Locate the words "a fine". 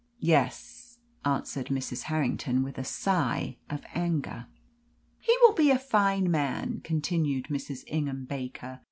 5.69-6.31